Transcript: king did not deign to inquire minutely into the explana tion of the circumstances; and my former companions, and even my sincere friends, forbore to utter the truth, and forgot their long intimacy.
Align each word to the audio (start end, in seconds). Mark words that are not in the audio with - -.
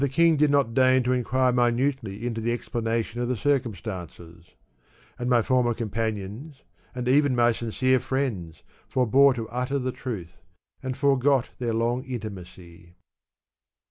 king 0.09 0.35
did 0.35 0.49
not 0.49 0.73
deign 0.73 1.03
to 1.03 1.11
inquire 1.13 1.51
minutely 1.53 2.25
into 2.25 2.41
the 2.41 2.49
explana 2.57 3.05
tion 3.05 3.21
of 3.21 3.29
the 3.29 3.37
circumstances; 3.37 4.55
and 5.19 5.29
my 5.29 5.43
former 5.43 5.75
companions, 5.75 6.63
and 6.95 7.07
even 7.07 7.35
my 7.35 7.51
sincere 7.51 7.99
friends, 7.99 8.63
forbore 8.87 9.35
to 9.35 9.47
utter 9.49 9.77
the 9.77 9.91
truth, 9.91 10.37
and 10.81 10.97
forgot 10.97 11.51
their 11.59 11.71
long 11.75 12.03
intimacy. 12.05 12.95